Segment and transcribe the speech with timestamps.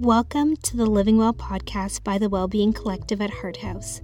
[0.00, 4.00] Welcome to the Living Well podcast by the Wellbeing Collective at Hart House.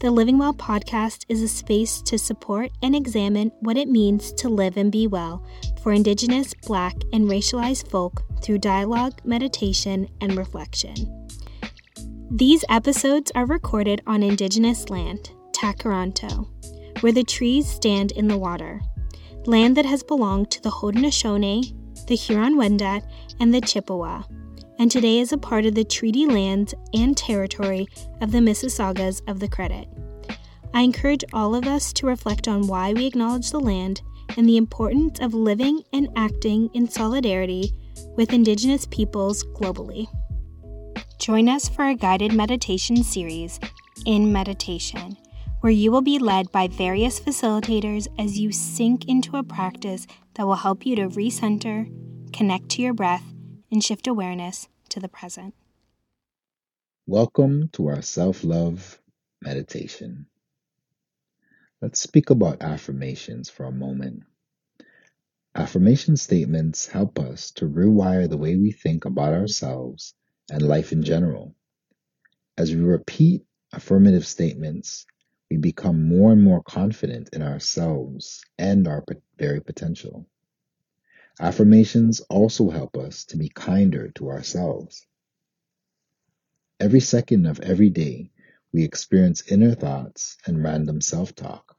[0.00, 4.50] The Living Well podcast is a space to support and examine what it means to
[4.50, 5.42] live and be well
[5.82, 11.26] for Indigenous, Black, and racialized folk through dialogue, meditation, and reflection.
[12.30, 16.46] These episodes are recorded on Indigenous land, Tkaronto,
[17.00, 18.82] where the trees stand in the water,
[19.46, 23.02] land that has belonged to the Haudenosaunee, the Huron-Wendat,
[23.40, 24.24] and the Chippewa,
[24.82, 27.86] and today is a part of the treaty lands and territory
[28.20, 29.86] of the Mississaugas of the Credit.
[30.74, 34.02] I encourage all of us to reflect on why we acknowledge the land
[34.36, 37.72] and the importance of living and acting in solidarity
[38.16, 40.08] with Indigenous peoples globally.
[41.20, 43.60] Join us for a guided meditation series,
[44.04, 45.16] In Meditation,
[45.60, 50.44] where you will be led by various facilitators as you sink into a practice that
[50.44, 51.86] will help you to recenter,
[52.32, 53.22] connect to your breath,
[53.70, 55.54] and shift awareness to the present.
[57.06, 59.00] Welcome to our self love
[59.40, 60.26] meditation.
[61.80, 64.24] Let's speak about affirmations for a moment.
[65.54, 70.12] Affirmation statements help us to rewire the way we think about ourselves
[70.50, 71.54] and life in general.
[72.58, 75.06] As we repeat affirmative statements,
[75.50, 79.02] we become more and more confident in ourselves and our
[79.38, 80.26] very potential.
[81.40, 85.06] Affirmations also help us to be kinder to ourselves.
[86.78, 88.30] Every second of every day,
[88.72, 91.76] we experience inner thoughts and random self talk.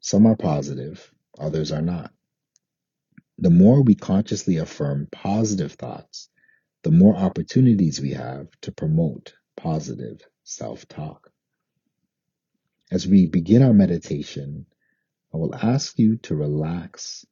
[0.00, 2.12] Some are positive, others are not.
[3.38, 6.28] The more we consciously affirm positive thoughts,
[6.82, 11.30] the more opportunities we have to promote positive self talk.
[12.90, 14.66] As we begin our meditation,
[15.34, 17.26] I will ask you to relax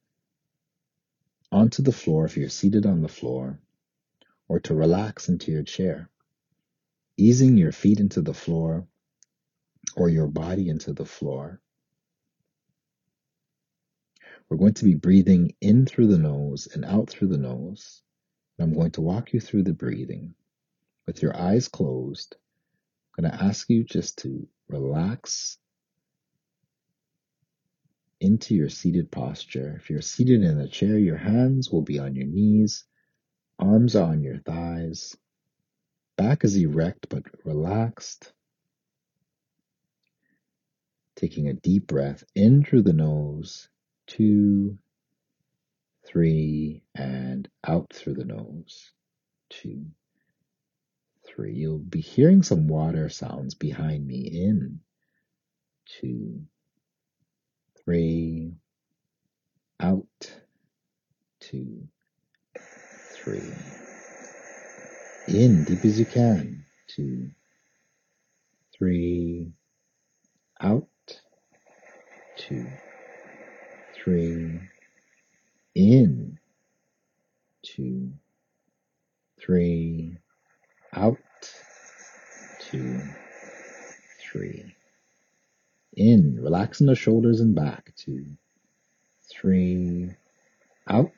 [1.50, 3.58] onto the floor if you're seated on the floor,
[4.48, 6.08] or to relax into your chair,
[7.16, 8.86] easing your feet into the floor
[9.96, 11.60] or your body into the floor.
[14.48, 18.02] We're going to be breathing in through the nose and out through the nose.
[18.58, 20.34] And I'm going to walk you through the breathing.
[21.06, 22.36] With your eyes closed,
[23.16, 25.58] I'm going to ask you just to relax
[28.20, 29.78] into your seated posture.
[29.80, 32.84] If you're seated in a chair, your hands will be on your knees,
[33.58, 35.16] arms are on your thighs,
[36.16, 38.32] back is erect but relaxed.
[41.16, 43.68] Taking a deep breath in through the nose,
[44.06, 44.78] two,
[46.06, 48.92] three, and out through the nose,
[49.50, 49.86] two,
[51.26, 51.54] three.
[51.54, 54.80] You'll be hearing some water sounds behind me in,
[56.00, 56.42] two,
[57.88, 58.52] three,
[59.80, 60.04] out,
[61.40, 61.88] two,
[63.14, 63.54] three.
[65.26, 67.30] In deep as you can, two,
[68.76, 69.50] three,
[70.60, 70.84] out,
[72.36, 72.66] two,
[73.94, 74.60] three,
[75.74, 76.38] in,
[77.64, 78.12] two,
[79.40, 80.18] three,
[80.94, 81.16] out,
[82.70, 83.00] two,
[84.20, 84.77] three
[85.98, 87.92] in, relaxing the shoulders and back.
[87.96, 88.24] Two,
[89.28, 90.10] three,
[90.86, 91.10] out.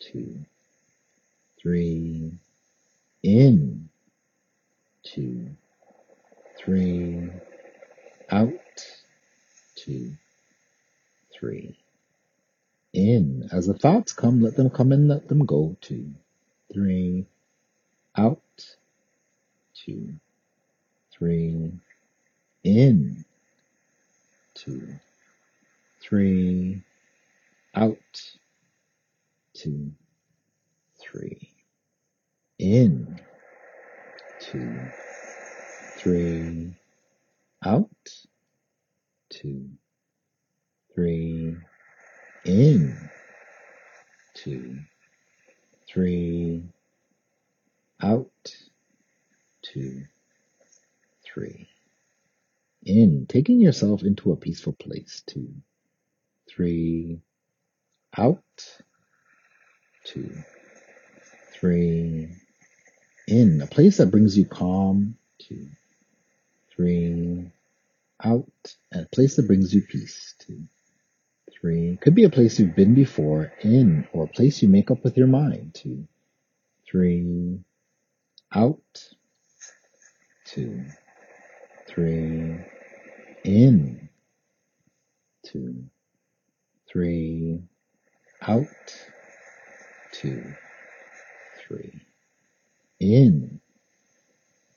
[0.00, 0.44] Two,
[1.60, 2.32] three,
[3.22, 3.88] in.
[5.04, 5.50] Two,
[6.58, 7.30] three,
[8.30, 8.50] out.
[9.76, 10.12] Two,
[11.32, 11.78] three,
[12.92, 13.48] in.
[13.52, 15.76] As the thoughts come, let them come in, let them go.
[15.80, 16.10] Two,
[16.72, 17.26] three,
[18.16, 18.40] out.
[19.74, 20.14] Two,
[21.12, 21.70] three,
[22.64, 23.24] in
[24.66, 24.98] two,
[26.02, 26.82] three,
[27.76, 28.22] out,
[29.54, 29.92] two,
[31.00, 31.52] three,
[32.58, 33.20] in,
[34.40, 34.92] two,
[35.96, 36.74] three,
[37.64, 37.90] out,
[39.30, 39.68] two,
[40.94, 41.56] three,
[42.44, 43.10] in,
[44.34, 44.80] two,
[45.88, 46.64] three,
[48.02, 48.56] out,
[49.62, 50.02] two,
[51.24, 51.68] three
[52.86, 55.22] in, taking yourself into a peaceful place.
[55.26, 55.52] Two,
[56.48, 57.20] three,
[58.16, 58.42] out,
[60.04, 60.30] two,
[61.52, 62.30] three,
[63.28, 65.16] in, a place that brings you calm.
[65.38, 65.68] Two,
[66.74, 67.50] three,
[68.24, 70.34] out, and a place that brings you peace.
[70.38, 70.62] Two,
[71.52, 75.04] three, could be a place you've been before, in, or a place you make up
[75.04, 75.74] with your mind.
[75.74, 76.06] Two,
[76.86, 77.58] three,
[78.54, 78.80] out,
[80.46, 80.84] two,
[81.88, 82.58] three,
[83.46, 84.08] in,
[85.44, 85.84] two,
[86.90, 87.62] three,
[88.42, 88.66] out,
[90.12, 90.42] two,
[91.60, 92.00] three,
[92.98, 93.60] in,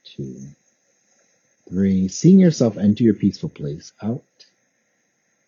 [0.03, 0.39] two,
[1.67, 4.23] three, seeing yourself enter your peaceful place, out,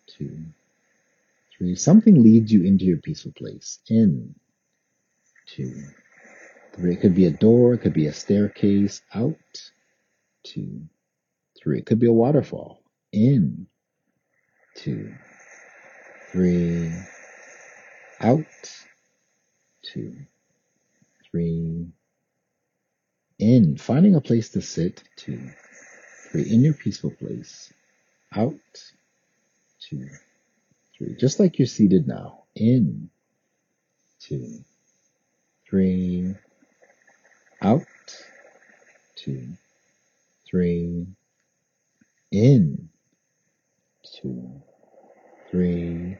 [0.08, 0.36] two,
[1.56, 4.34] three, something leads you into your peaceful place, in,
[5.46, 5.80] two,
[6.74, 9.36] three, it could be a door, it could be a staircase, out,
[10.42, 10.82] two,
[11.56, 12.81] three, it could be a waterfall,
[13.12, 13.66] in.
[14.74, 15.12] Two,
[16.32, 16.92] three.
[18.20, 18.46] Out.
[19.82, 20.16] Two,
[21.30, 21.88] three.
[23.38, 23.76] In.
[23.76, 25.02] Finding a place to sit.
[25.16, 25.50] Two,
[26.30, 26.50] three.
[26.50, 27.72] In your peaceful place.
[28.34, 28.54] Out.
[29.80, 30.08] Two,
[30.96, 31.14] three.
[31.20, 32.44] Just like you're seated now.
[32.54, 33.10] In.
[34.20, 34.64] Two,
[35.68, 36.34] three.
[37.60, 37.82] Out.
[39.16, 39.48] Two,
[40.46, 41.06] three.
[42.30, 42.88] In.
[44.12, 44.62] Two,
[45.50, 46.18] three.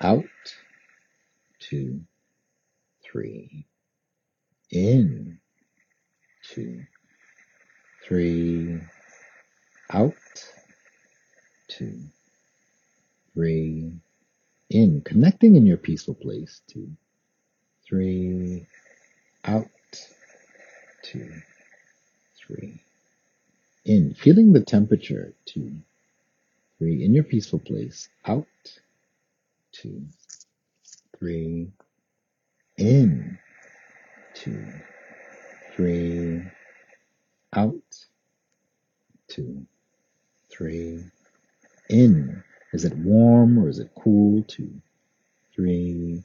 [0.00, 0.24] Out.
[1.58, 2.00] Two,
[3.04, 3.66] three.
[4.70, 5.38] In.
[6.44, 6.82] Two,
[8.06, 8.80] three.
[9.90, 10.14] Out.
[11.68, 11.98] Two,
[13.34, 13.92] three.
[14.70, 15.02] In.
[15.04, 16.60] Connecting in your peaceful place.
[16.68, 16.90] Two,
[17.84, 18.66] three.
[19.44, 19.66] Out.
[21.02, 21.32] Two,
[22.38, 22.80] three.
[23.84, 24.14] In.
[24.14, 25.34] Feeling the temperature.
[25.46, 25.82] Two,
[26.82, 27.04] three.
[27.04, 28.08] In your peaceful place.
[28.26, 28.46] Out.
[29.70, 30.02] Two,
[31.16, 31.68] three.
[32.76, 33.38] In.
[34.34, 34.66] Two,
[35.76, 36.42] three.
[37.54, 38.06] Out.
[39.28, 39.64] Two,
[40.50, 41.04] three.
[41.88, 42.42] In.
[42.72, 44.42] Is it warm or is it cool?
[44.48, 44.72] Two,
[45.54, 46.24] three.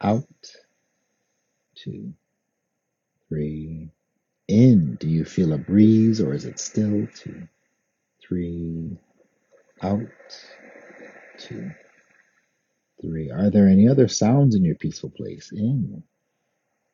[0.00, 0.56] Out.
[1.74, 2.14] Two,
[3.28, 3.90] three.
[4.48, 4.94] In.
[4.94, 7.06] Do you feel a breeze or is it still?
[7.14, 7.46] Two,
[8.22, 8.96] three.
[9.82, 10.00] Out.
[11.38, 11.70] Two,
[13.00, 13.30] three.
[13.30, 15.52] Are there any other sounds in your peaceful place?
[15.52, 16.02] In.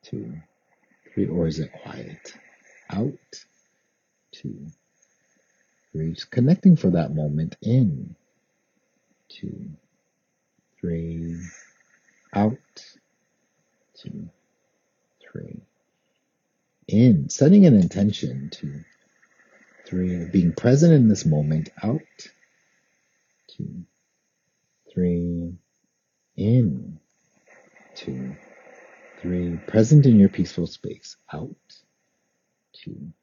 [0.03, 0.33] Two,
[1.13, 1.27] three.
[1.27, 2.33] Or is it quiet?
[2.89, 3.13] Out.
[4.33, 4.67] Two,
[5.91, 6.13] three.
[6.13, 7.55] Just connecting for that moment.
[7.61, 8.15] In.
[9.29, 9.71] Two,
[10.81, 11.39] three.
[12.33, 12.57] Out.
[13.97, 14.29] Two,
[15.21, 15.61] three.
[16.89, 17.29] In.
[17.29, 18.49] Setting an intention.
[18.51, 18.83] Two,
[19.87, 20.25] three.
[20.25, 21.69] Being present in this moment.
[21.81, 22.01] Out.
[23.57, 23.83] Two,
[24.93, 25.53] three.
[26.37, 26.99] In.
[27.95, 28.35] Two,
[29.21, 29.57] three.
[29.67, 31.17] Present in your peaceful space.
[31.33, 31.55] Out.
[32.73, 33.13] Two,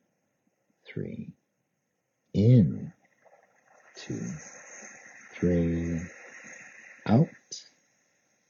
[0.86, 1.32] three.
[2.34, 2.92] In.
[3.96, 4.20] Two,
[5.34, 6.00] three.
[7.06, 7.28] Out.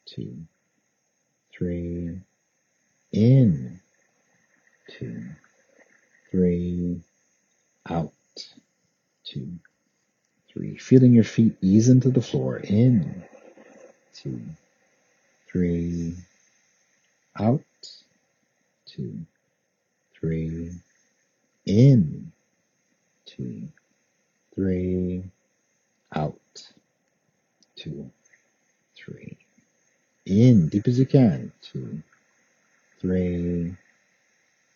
[0.06, 0.36] Two,
[1.52, 2.20] three.
[3.12, 3.80] In.
[4.90, 5.22] Two,
[6.30, 7.00] three.
[7.88, 8.12] Out.
[9.24, 9.48] Two,
[10.52, 10.78] three.
[10.90, 12.56] Feeling your feet ease into the floor.
[12.56, 13.22] In.
[14.12, 14.40] Two,
[15.46, 16.16] three.
[17.38, 17.62] Out.
[18.86, 19.20] Two,
[20.12, 20.72] three.
[21.64, 22.32] In.
[23.24, 23.68] Two,
[24.52, 25.22] three.
[26.12, 26.68] Out.
[27.76, 28.10] Two,
[28.96, 29.38] three.
[30.26, 30.66] In.
[30.70, 31.52] Deep as you can.
[31.62, 32.02] Two,
[33.00, 33.76] three.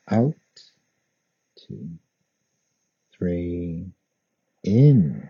[0.08, 0.36] Out.
[1.56, 1.88] Two,
[3.18, 3.86] three.
[4.62, 5.23] In.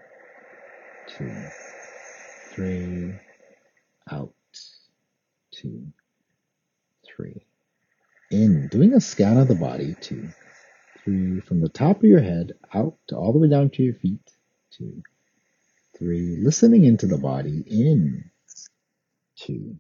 [2.55, 3.15] Three.
[4.09, 4.33] Out.
[5.51, 5.89] Two,
[7.05, 7.45] three.
[8.31, 8.69] In.
[8.69, 9.97] Doing a scan of the body.
[10.01, 10.29] Two,
[11.03, 11.41] three.
[11.41, 14.31] From the top of your head out all the way down to your feet.
[14.71, 15.03] Two,
[15.99, 16.37] three.
[16.41, 17.65] Listening into the body.
[17.67, 18.31] In.
[19.37, 19.77] Two,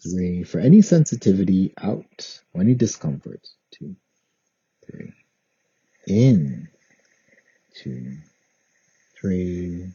[0.00, 0.44] three.
[0.44, 3.48] For any sensitivity out or any discomfort.
[3.72, 3.96] Two,
[4.86, 5.12] three.
[6.06, 6.68] In.
[7.74, 8.18] Two,
[9.20, 9.93] three.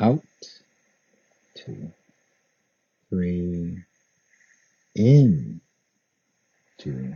[0.00, 0.22] Out.
[1.54, 1.92] Two,
[3.10, 3.78] three.
[4.94, 5.60] In.
[6.78, 7.14] Two,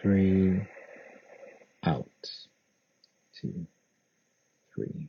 [0.00, 0.62] three.
[1.84, 2.08] Out.
[3.40, 3.66] Two,
[4.74, 5.08] three.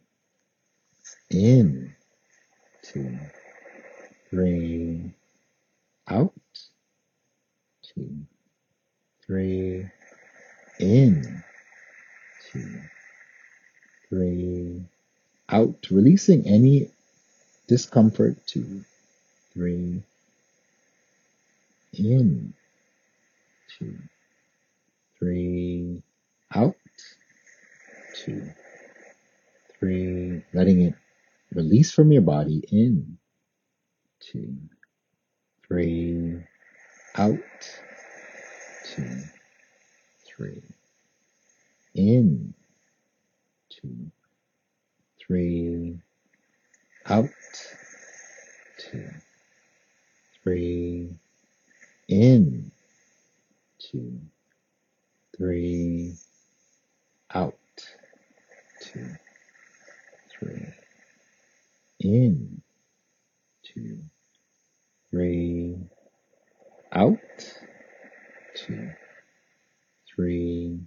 [1.30, 1.96] In.
[2.84, 3.20] Two,
[4.30, 5.14] three.
[6.10, 6.34] Out.
[7.84, 8.18] Two,
[9.26, 9.88] three.
[10.80, 11.44] In.
[12.52, 12.82] Two,
[14.10, 14.86] three.
[16.28, 16.92] Releasing any
[17.66, 18.36] discomfort.
[18.46, 18.86] Two,
[19.56, 20.04] three.
[21.94, 22.54] In.
[23.80, 23.98] Two,
[25.18, 26.04] three.
[26.54, 26.76] Out.
[28.24, 28.52] Two,
[29.80, 30.44] three.
[30.54, 30.94] Letting it
[31.56, 32.64] release from your body.
[32.72, 33.18] In.
[34.20, 34.58] Two,
[35.68, 36.40] three.
[37.16, 37.40] Out.
[38.94, 39.24] Two,
[40.28, 40.62] three.
[41.96, 42.54] In.
[43.72, 44.12] Two,
[45.20, 45.98] three.
[47.08, 47.30] Out.
[48.80, 49.10] Two,
[50.44, 51.16] three.
[52.08, 52.72] In.
[53.80, 54.20] Two,
[55.38, 56.16] three.
[57.34, 57.56] Out.
[58.82, 59.16] two,
[60.30, 60.68] three.
[62.00, 62.62] In,
[63.64, 64.00] two,
[65.10, 65.78] three.
[66.92, 67.20] Out,
[68.56, 68.90] two,
[70.08, 70.80] three.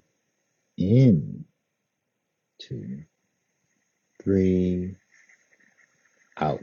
[0.77, 1.45] In,
[2.59, 3.05] two,
[4.23, 4.97] three.
[6.45, 6.61] Out,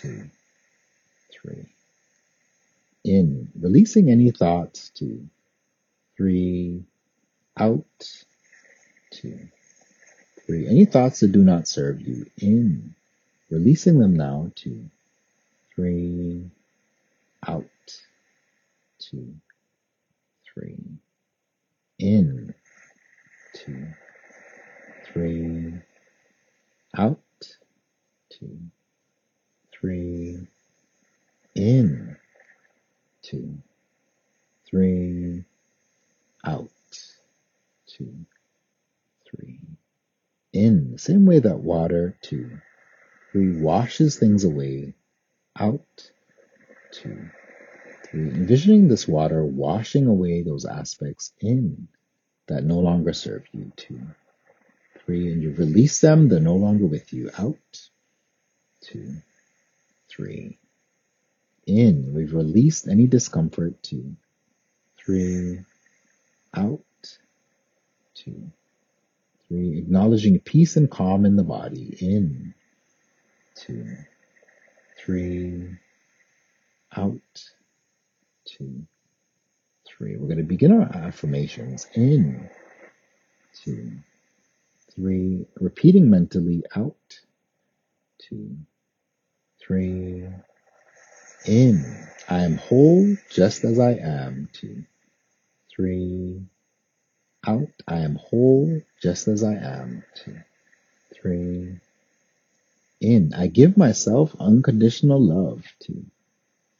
[0.00, 0.30] two,
[1.30, 1.66] three.
[3.04, 5.28] In, releasing any thoughts, two,
[6.16, 6.82] three.
[7.58, 7.84] Out,
[9.10, 9.38] two,
[10.46, 10.66] three.
[10.66, 12.94] Any thoughts that do not serve you, in,
[13.50, 14.88] releasing them now, two,
[15.76, 16.50] three.
[17.46, 17.66] Out,
[18.98, 19.34] two,
[20.54, 20.78] three.
[21.98, 22.54] In,
[23.54, 23.88] two,
[25.12, 25.74] three.
[26.96, 27.21] Out,
[28.42, 28.58] two,
[29.72, 30.48] three.
[31.54, 32.16] In,
[33.22, 33.58] two,
[34.68, 35.44] three.
[36.44, 36.70] Out,
[37.86, 38.14] two,
[39.30, 39.60] three.
[40.52, 42.58] In, the same way that water, two,
[43.30, 44.94] three, washes things away.
[45.58, 46.10] Out,
[46.90, 47.30] two,
[48.04, 48.28] three.
[48.28, 51.88] Envisioning this water washing away those aspects in
[52.48, 53.72] that no longer serve you.
[53.76, 54.00] Two,
[55.04, 57.30] three, and you release them, they're no longer with you.
[57.38, 57.56] Out,
[58.82, 59.16] two,
[60.08, 60.58] three.
[61.66, 63.82] In, we've released any discomfort.
[63.82, 64.16] Two,
[64.98, 65.60] three,
[66.54, 66.80] out,
[68.14, 68.50] two,
[69.48, 69.78] three.
[69.78, 71.96] Acknowledging peace and calm in the body.
[72.00, 72.54] In,
[73.54, 73.96] two,
[74.98, 75.76] three,
[76.96, 77.20] out,
[78.44, 78.82] two,
[79.86, 80.16] three.
[80.16, 81.86] We're going to begin our affirmations.
[81.94, 82.50] In,
[83.54, 83.92] two,
[84.94, 85.46] three.
[85.60, 86.64] Repeating mentally.
[86.74, 87.20] Out,
[88.18, 88.56] two,
[89.66, 90.28] three.
[91.46, 91.84] In.
[92.28, 94.48] I am whole just as I am.
[94.52, 94.84] Two,
[95.70, 96.42] three.
[97.46, 97.68] Out.
[97.86, 100.04] I am whole just as I am.
[100.14, 100.36] Two,
[101.14, 101.78] three.
[103.00, 103.34] In.
[103.34, 105.64] I give myself unconditional love.
[105.80, 106.04] Two,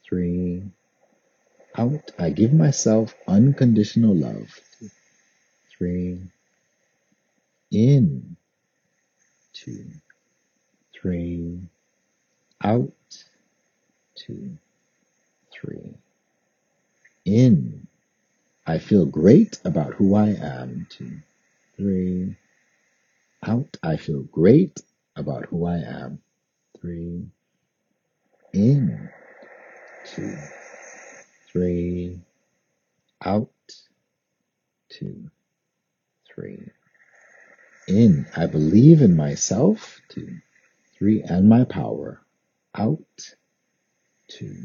[0.03, 0.63] three.
[1.75, 2.11] Out.
[2.17, 4.59] I give myself unconditional love.
[4.79, 4.89] Two,
[5.77, 6.21] three.
[7.71, 8.37] In.
[9.53, 9.85] Two,
[10.93, 11.59] three.
[12.63, 12.93] Out.
[14.15, 14.57] Two,
[15.51, 15.95] three.
[17.25, 17.87] In.
[18.65, 20.87] I feel great about who I am.
[20.89, 21.21] Two,
[21.77, 22.37] three.
[23.45, 23.77] Out.
[23.83, 24.81] I feel great
[25.15, 26.19] about who I am.
[26.79, 27.27] Three.
[28.53, 29.09] In.
[30.05, 30.37] Two,
[31.51, 32.21] three.
[33.25, 33.49] Out.
[34.89, 35.29] Two,
[36.33, 36.69] three.
[37.87, 38.27] In.
[38.37, 40.01] I believe in myself.
[40.09, 40.37] Two,
[40.97, 41.23] three.
[41.23, 42.22] And my power.
[42.75, 43.35] Out.
[44.27, 44.63] Two,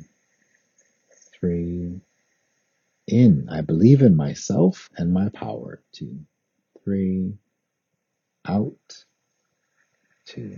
[1.32, 2.00] three.
[3.06, 3.48] In.
[3.50, 5.82] I believe in myself and my power.
[5.92, 6.20] Two,
[6.84, 7.34] three.
[8.46, 9.04] Out.
[10.24, 10.56] Two,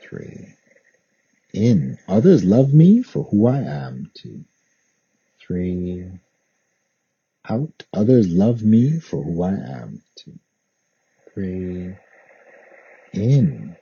[0.00, 0.54] three.
[1.52, 1.98] In.
[2.08, 4.10] Others love me for who I am.
[4.14, 4.44] Two,
[5.40, 6.10] three.
[7.48, 7.84] Out.
[7.92, 10.02] Others love me for who I am.
[10.16, 10.38] Two,
[11.32, 11.94] three.
[13.12, 13.76] In.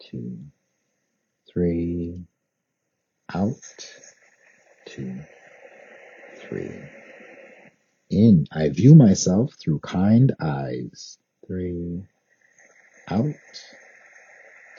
[0.00, 0.38] Two,
[1.52, 2.24] three.
[3.34, 3.54] Out.
[4.86, 5.20] Two,
[6.40, 6.82] three.
[8.10, 8.46] In.
[8.52, 11.18] I view myself through kind eyes.
[11.46, 12.02] Three.
[13.08, 13.34] Out.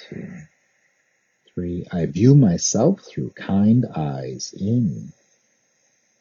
[0.09, 0.27] Two,
[1.53, 1.85] three.
[1.91, 4.53] I view myself through kind eyes.
[4.57, 5.11] In.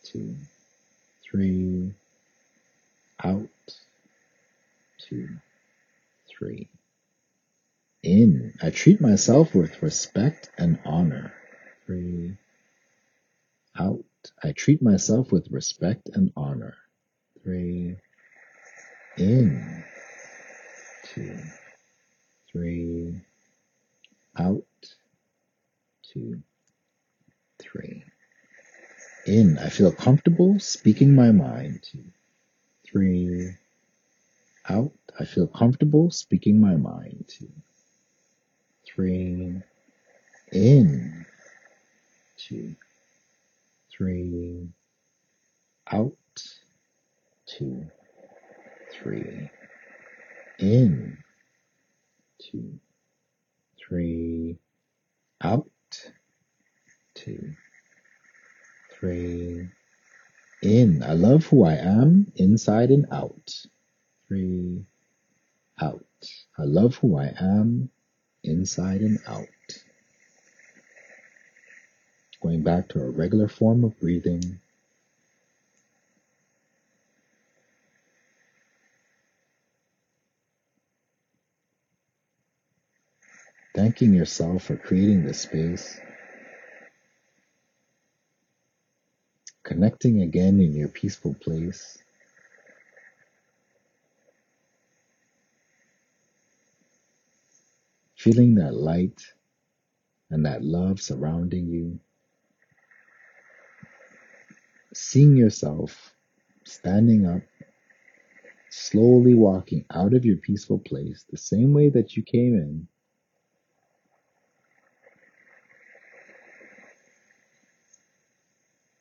[0.04, 0.36] Two,
[1.22, 1.94] three.
[3.22, 3.48] Out.
[4.98, 5.28] Two,
[6.28, 6.68] three.
[8.02, 8.54] In.
[8.62, 11.34] I treat myself with respect and honor.
[11.86, 12.36] Three.
[13.78, 14.04] Out.
[14.42, 16.76] I treat myself with respect and honor.
[17.42, 17.96] Three.
[19.18, 19.84] In.
[21.04, 21.38] Two,
[22.50, 23.20] three.
[24.38, 24.64] Out.
[26.12, 26.42] Two,
[27.58, 28.04] three.
[29.26, 29.58] In.
[29.58, 31.82] I feel comfortable speaking my mind.
[31.82, 32.04] Two,
[32.86, 33.50] three.
[34.68, 34.92] Out.
[35.18, 37.24] I feel comfortable speaking my mind.
[37.28, 37.50] Two,
[38.86, 39.62] three.
[40.52, 41.26] In.
[42.36, 42.74] Two,
[43.90, 44.68] three.
[45.92, 46.16] Out.
[47.46, 47.86] Two,
[48.92, 49.50] three.
[50.58, 51.18] In.
[52.40, 52.80] Two,
[53.78, 54.58] three.
[55.42, 55.70] Out.
[57.14, 57.54] Two,
[58.92, 59.68] three.
[60.62, 61.02] In.
[61.02, 63.50] I love who I am inside and out.
[64.28, 64.84] Three.
[65.80, 66.04] Out.
[66.58, 67.90] I love who I am
[68.44, 69.46] inside and out.
[72.42, 74.60] Going back to a regular form of breathing.
[83.74, 86.00] Thanking yourself for creating this space.
[89.62, 91.98] Connecting again in your peaceful place.
[98.20, 99.22] Feeling that light
[100.28, 101.98] and that love surrounding you.
[104.92, 106.14] Seeing yourself
[106.64, 107.40] standing up,
[108.68, 112.88] slowly walking out of your peaceful place the same way that you came in.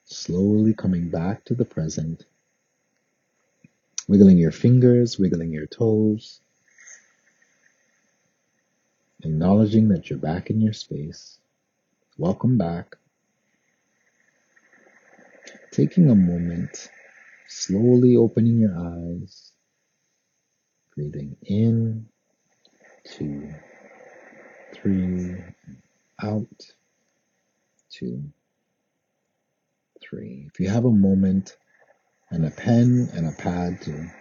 [0.06, 2.24] Slowly coming back to the present,
[4.08, 6.40] wiggling your fingers, wiggling your toes,
[9.24, 11.40] acknowledging that you're back in your space.
[12.18, 12.96] Welcome back.
[15.72, 16.90] Taking a moment,
[17.48, 19.52] slowly opening your eyes,
[20.96, 22.08] breathing in,
[23.06, 23.50] two,
[24.74, 25.36] three,
[26.22, 26.74] out,
[27.90, 28.24] two,
[30.02, 30.48] three.
[30.52, 31.56] If you have a moment
[32.30, 34.12] and a pen and a pad to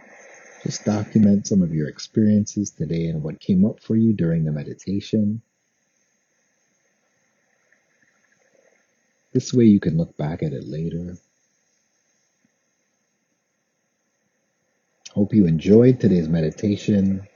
[0.62, 4.52] just document some of your experiences today and what came up for you during the
[4.52, 5.42] meditation.
[9.32, 11.16] This way you can look back at it later.
[15.12, 17.26] Hope you enjoyed today's meditation.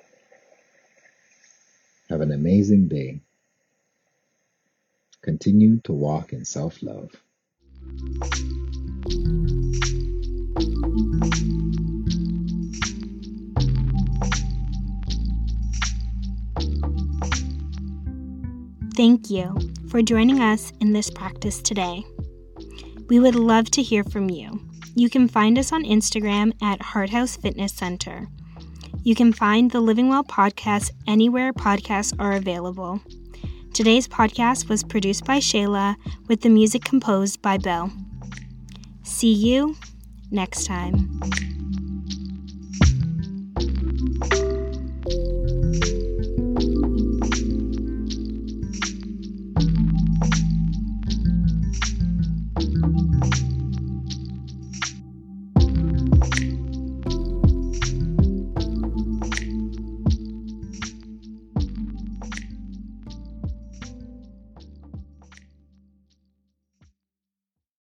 [2.09, 3.21] Have an amazing day.
[5.23, 7.11] Continue to walk in self love.
[19.03, 22.05] Thank you for joining us in this practice today.
[23.09, 24.61] We would love to hear from you.
[24.95, 28.29] You can find us on Instagram at Hart House Fitness Center.
[29.03, 33.01] You can find the Living Well podcast anywhere podcasts are available.
[33.75, 35.97] Today's podcast was produced by Shayla
[36.29, 37.91] with the music composed by Bell.
[39.03, 39.75] See you
[40.31, 41.62] next time.